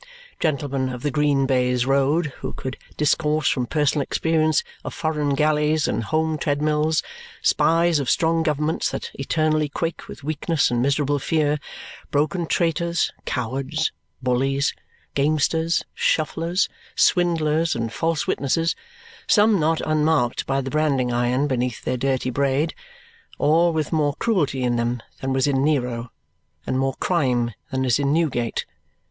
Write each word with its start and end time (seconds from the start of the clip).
Gentlemen 0.39 0.89
of 0.89 1.03
the 1.03 1.11
green 1.11 1.45
baize 1.45 1.85
road 1.85 2.33
who 2.39 2.53
could 2.53 2.75
discourse 2.97 3.47
from 3.47 3.67
personal 3.67 4.01
experience 4.01 4.63
of 4.83 4.95
foreign 4.95 5.35
galleys 5.35 5.87
and 5.87 6.03
home 6.05 6.39
treadmills; 6.39 7.03
spies 7.43 7.99
of 7.99 8.09
strong 8.09 8.41
governments 8.41 8.89
that 8.89 9.11
eternally 9.13 9.69
quake 9.69 10.07
with 10.07 10.23
weakness 10.23 10.71
and 10.71 10.81
miserable 10.81 11.19
fear, 11.19 11.59
broken 12.09 12.47
traitors, 12.47 13.11
cowards, 13.25 13.91
bullies, 14.23 14.73
gamesters, 15.13 15.83
shufflers, 15.93 16.67
swindlers, 16.95 17.75
and 17.75 17.93
false 17.93 18.25
witnesses; 18.25 18.75
some 19.27 19.59
not 19.59 19.81
unmarked 19.81 20.47
by 20.47 20.61
the 20.61 20.71
branding 20.71 21.13
iron 21.13 21.45
beneath 21.47 21.83
their 21.83 21.97
dirty 21.97 22.31
braid; 22.31 22.73
all 23.37 23.71
with 23.71 23.91
more 23.93 24.15
cruelty 24.15 24.63
in 24.63 24.77
them 24.77 24.99
than 25.19 25.31
was 25.31 25.45
in 25.45 25.63
Nero, 25.63 26.11
and 26.65 26.79
more 26.79 26.95
crime 26.95 27.53
than 27.69 27.85
is 27.85 27.99
in 27.99 28.11
Newgate. 28.11 28.65